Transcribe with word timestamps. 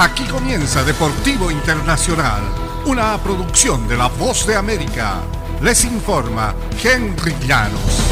Aquí 0.00 0.22
comienza 0.26 0.84
Deportivo 0.84 1.50
Internacional, 1.50 2.40
una 2.86 3.18
producción 3.18 3.88
de 3.88 3.96
La 3.96 4.06
Voz 4.06 4.46
de 4.46 4.54
América. 4.54 5.16
Les 5.60 5.84
informa 5.84 6.54
Henry 6.80 7.34
Llanos. 7.44 8.04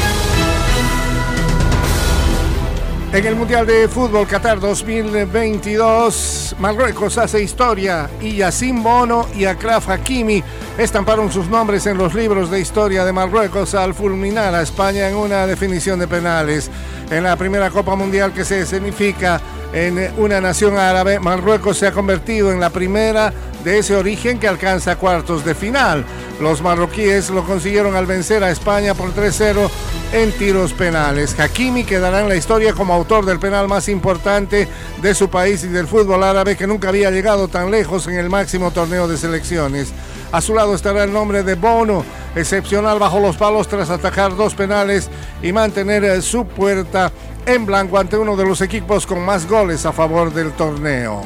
En 3.13 3.25
el 3.25 3.37
Mundial 3.37 3.69
de 3.69 3.87
Fútbol 3.87 4.27
Qatar 4.27 4.59
2022, 4.59 6.57
Marruecos 6.59 7.19
hace 7.19 7.41
historia 7.41 8.11
y 8.21 8.39
Yacine 8.39 8.83
Bono 8.83 9.29
y 9.37 9.45
Akraf 9.45 9.89
Hakimi 9.89 10.43
estamparon 10.77 11.31
sus 11.31 11.47
nombres 11.47 11.87
en 11.87 11.99
los 11.99 12.15
libros 12.15 12.51
de 12.51 12.59
historia 12.59 13.05
de 13.05 13.13
Marruecos 13.13 13.77
al 13.77 13.95
fulminar 13.95 14.53
a 14.57 14.63
España 14.63 15.09
en 15.09 15.15
una 15.15 15.47
definición 15.47 16.01
de 16.01 16.09
penales. 16.09 16.69
En 17.11 17.23
la 17.23 17.37
primera 17.37 17.71
Copa 17.71 17.95
Mundial 17.95 18.33
que 18.33 18.45
se 18.45 18.67
significa 18.67 19.41
en 19.73 20.13
una 20.17 20.41
nación 20.41 20.79
árabe, 20.79 21.21
Marruecos 21.21 21.79
se 21.79 21.87
ha 21.87 21.93
convertido 21.93 22.53
en 22.53 22.61
la 22.61 22.71
primera 22.71 23.33
de 23.65 23.79
ese 23.79 23.97
origen 23.97 24.39
que 24.39 24.49
alcanza 24.49 24.97
cuartos 24.97 25.45
de 25.45 25.55
final. 25.55 26.05
Los 26.41 26.63
marroquíes 26.63 27.31
lo 27.31 27.45
consiguieron 27.45 27.97
al 27.97 28.07
vencer 28.07 28.45
a 28.45 28.51
España 28.51 28.95
por 28.95 29.13
3-0 29.15 29.69
en 30.13 30.33
tiros 30.33 30.73
penales. 30.73 31.39
Hakimi 31.39 31.85
quedará 31.85 32.21
en 32.21 32.29
la 32.29 32.37
historia 32.37 32.75
como 32.75 32.95
autor 32.95 33.25
del 33.25 33.41
penal 33.41 33.67
más 33.69 33.89
importante 33.89 34.69
de 35.03 35.15
su 35.15 35.29
país 35.31 35.65
y 35.65 35.69
del 35.69 35.89
fútbol 35.89 36.23
árabe 36.23 36.57
que 36.57 36.67
nunca 36.67 36.91
había 36.91 37.11
llegado 37.11 37.49
tan 37.49 37.71
lejos 37.71 38.07
en 38.07 38.15
el 38.15 38.31
máximo 38.31 38.71
torneo 38.71 39.09
de 39.09 39.17
selecciones. 39.17 39.93
A 40.31 40.41
su 40.41 40.55
lado 40.55 40.75
estará 40.75 41.05
el 41.05 41.13
nombre 41.13 41.43
de 41.43 41.55
Bono, 41.55 42.05
excepcional 42.37 42.99
bajo 42.99 43.19
los 43.19 43.37
palos 43.37 43.67
tras 43.67 43.91
atacar 43.91 44.37
dos 44.37 44.55
penales 44.55 45.09
y 45.43 45.53
mantener 45.53 46.05
eh, 46.05 46.23
su 46.23 46.47
puerta 46.47 47.11
en 47.47 47.67
blanco 47.67 47.99
ante 47.99 48.17
uno 48.19 48.37
de 48.37 48.45
los 48.45 48.61
equipos 48.61 49.07
con 49.07 49.25
más 49.25 49.49
goles 49.49 49.87
a 49.87 49.93
favor 49.93 50.33
del 50.33 50.53
torneo. 50.53 51.23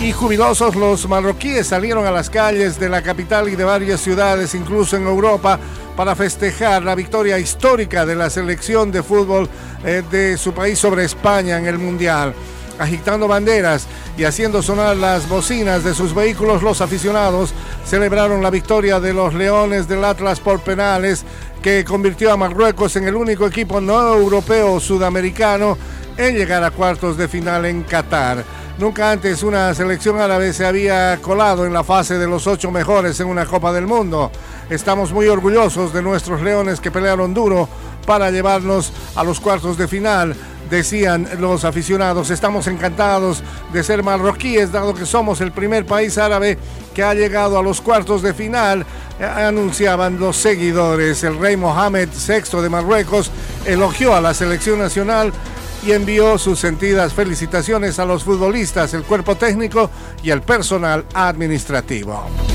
Y 0.00 0.12
jubilosos 0.12 0.74
los 0.74 1.08
marroquíes 1.08 1.66
salieron 1.66 2.06
a 2.06 2.10
las 2.10 2.28
calles 2.28 2.78
de 2.78 2.88
la 2.88 3.02
capital 3.02 3.48
y 3.48 3.56
de 3.56 3.64
varias 3.64 4.00
ciudades, 4.00 4.54
incluso 4.54 4.96
en 4.96 5.06
Europa, 5.06 5.58
para 5.96 6.14
festejar 6.14 6.82
la 6.82 6.94
victoria 6.94 7.38
histórica 7.38 8.04
de 8.04 8.16
la 8.16 8.28
selección 8.28 8.90
de 8.90 9.02
fútbol 9.02 9.48
eh, 9.84 10.02
de 10.10 10.36
su 10.36 10.52
país 10.52 10.78
sobre 10.78 11.04
España 11.04 11.58
en 11.58 11.66
el 11.66 11.78
Mundial 11.78 12.34
agitando 12.78 13.28
banderas 13.28 13.86
y 14.16 14.24
haciendo 14.24 14.62
sonar 14.62 14.96
las 14.96 15.28
bocinas 15.28 15.84
de 15.84 15.94
sus 15.94 16.14
vehículos, 16.14 16.62
los 16.62 16.80
aficionados 16.80 17.52
celebraron 17.84 18.42
la 18.42 18.50
victoria 18.50 19.00
de 19.00 19.12
los 19.12 19.34
Leones 19.34 19.88
del 19.88 20.04
Atlas 20.04 20.40
por 20.40 20.60
penales 20.60 21.24
que 21.62 21.84
convirtió 21.84 22.32
a 22.32 22.36
Marruecos 22.36 22.96
en 22.96 23.08
el 23.08 23.14
único 23.14 23.46
equipo 23.46 23.80
no 23.80 24.14
europeo 24.14 24.80
sudamericano 24.80 25.78
en 26.16 26.36
llegar 26.36 26.62
a 26.62 26.70
cuartos 26.70 27.16
de 27.16 27.28
final 27.28 27.64
en 27.64 27.82
Qatar. 27.82 28.44
Nunca 28.76 29.12
antes 29.12 29.44
una 29.44 29.72
selección 29.72 30.20
árabe 30.20 30.52
se 30.52 30.66
había 30.66 31.18
colado 31.22 31.64
en 31.64 31.72
la 31.72 31.84
fase 31.84 32.18
de 32.18 32.26
los 32.26 32.46
ocho 32.48 32.72
mejores 32.72 33.20
en 33.20 33.28
una 33.28 33.46
Copa 33.46 33.72
del 33.72 33.86
Mundo. 33.86 34.32
Estamos 34.68 35.12
muy 35.12 35.28
orgullosos 35.28 35.92
de 35.92 36.02
nuestros 36.02 36.42
leones 36.42 36.80
que 36.80 36.90
pelearon 36.90 37.32
duro 37.32 37.68
para 38.04 38.30
llevarnos 38.30 38.92
a 39.14 39.22
los 39.22 39.38
cuartos 39.38 39.78
de 39.78 39.88
final 39.88 40.34
decían 40.70 41.28
los 41.38 41.64
aficionados. 41.64 42.30
Estamos 42.30 42.66
encantados 42.66 43.42
de 43.72 43.82
ser 43.82 44.02
marroquíes, 44.02 44.72
dado 44.72 44.94
que 44.94 45.06
somos 45.06 45.40
el 45.40 45.52
primer 45.52 45.86
país 45.86 46.18
árabe 46.18 46.58
que 46.94 47.02
ha 47.02 47.14
llegado 47.14 47.58
a 47.58 47.62
los 47.62 47.80
cuartos 47.80 48.22
de 48.22 48.34
final, 48.34 48.86
eh, 49.18 49.24
anunciaban 49.24 50.18
los 50.18 50.36
seguidores. 50.36 51.24
El 51.24 51.38
rey 51.38 51.56
Mohamed 51.56 52.08
VI 52.08 52.60
de 52.60 52.68
Marruecos 52.70 53.30
elogió 53.66 54.14
a 54.14 54.20
la 54.20 54.34
selección 54.34 54.78
nacional 54.78 55.32
y 55.86 55.92
envió 55.92 56.38
sus 56.38 56.58
sentidas 56.58 57.12
felicitaciones 57.12 57.98
a 57.98 58.06
los 58.06 58.24
futbolistas, 58.24 58.94
el 58.94 59.02
cuerpo 59.02 59.36
técnico 59.36 59.90
y 60.22 60.30
el 60.30 60.40
personal 60.40 61.04
administrativo. 61.12 62.53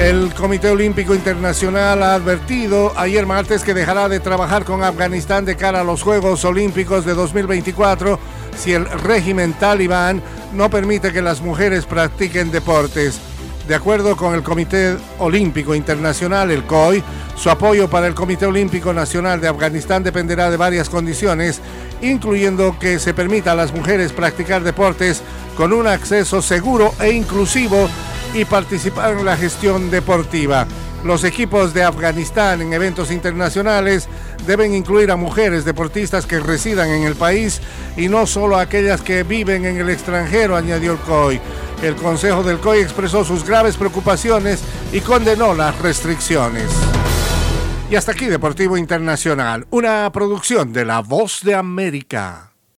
El 0.00 0.32
Comité 0.32 0.70
Olímpico 0.70 1.14
Internacional 1.14 2.02
ha 2.02 2.14
advertido 2.14 2.94
ayer 2.96 3.26
martes 3.26 3.62
que 3.62 3.74
dejará 3.74 4.08
de 4.08 4.18
trabajar 4.18 4.64
con 4.64 4.82
Afganistán 4.82 5.44
de 5.44 5.56
cara 5.56 5.82
a 5.82 5.84
los 5.84 6.02
Juegos 6.02 6.42
Olímpicos 6.46 7.04
de 7.04 7.12
2024 7.12 8.18
si 8.56 8.72
el 8.72 8.86
régimen 8.86 9.52
talibán 9.52 10.22
no 10.54 10.70
permite 10.70 11.12
que 11.12 11.20
las 11.20 11.42
mujeres 11.42 11.84
practiquen 11.84 12.50
deportes. 12.50 13.20
De 13.68 13.74
acuerdo 13.74 14.16
con 14.16 14.34
el 14.34 14.42
Comité 14.42 14.96
Olímpico 15.18 15.74
Internacional, 15.74 16.50
el 16.50 16.64
COI, 16.64 17.04
su 17.36 17.50
apoyo 17.50 17.90
para 17.90 18.06
el 18.06 18.14
Comité 18.14 18.46
Olímpico 18.46 18.94
Nacional 18.94 19.38
de 19.42 19.48
Afganistán 19.48 20.02
dependerá 20.02 20.50
de 20.50 20.56
varias 20.56 20.88
condiciones, 20.88 21.60
incluyendo 22.00 22.78
que 22.78 22.98
se 22.98 23.12
permita 23.12 23.52
a 23.52 23.54
las 23.54 23.74
mujeres 23.74 24.14
practicar 24.14 24.62
deportes 24.62 25.22
con 25.58 25.74
un 25.74 25.86
acceso 25.86 26.40
seguro 26.40 26.94
e 27.00 27.12
inclusivo 27.12 27.86
y 28.34 28.44
participar 28.44 29.12
en 29.12 29.24
la 29.24 29.36
gestión 29.36 29.90
deportiva. 29.90 30.66
Los 31.04 31.24
equipos 31.24 31.72
de 31.72 31.82
Afganistán 31.82 32.60
en 32.60 32.72
eventos 32.72 33.10
internacionales 33.10 34.08
deben 34.46 34.74
incluir 34.74 35.10
a 35.10 35.16
mujeres 35.16 35.64
deportistas 35.64 36.26
que 36.26 36.40
residan 36.40 36.90
en 36.90 37.04
el 37.04 37.14
país 37.14 37.60
y 37.96 38.08
no 38.08 38.26
solo 38.26 38.56
a 38.56 38.62
aquellas 38.62 39.00
que 39.00 39.22
viven 39.22 39.64
en 39.64 39.78
el 39.78 39.88
extranjero, 39.88 40.56
añadió 40.56 40.92
el 40.92 40.98
COI. 40.98 41.40
El 41.82 41.96
Consejo 41.96 42.42
del 42.42 42.58
COI 42.58 42.80
expresó 42.80 43.24
sus 43.24 43.44
graves 43.44 43.76
preocupaciones 43.76 44.60
y 44.92 45.00
condenó 45.00 45.54
las 45.54 45.78
restricciones. 45.80 46.70
Y 47.90 47.96
hasta 47.96 48.12
aquí 48.12 48.26
Deportivo 48.26 48.76
Internacional, 48.76 49.66
una 49.70 50.10
producción 50.12 50.72
de 50.72 50.84
La 50.84 51.00
Voz 51.00 51.40
de 51.42 51.54
América. 51.54 52.49